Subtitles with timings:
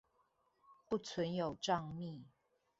[0.89, 2.25] 不存有帳密